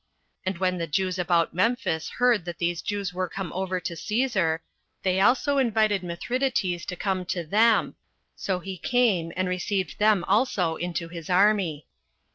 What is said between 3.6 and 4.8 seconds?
to Cæsar,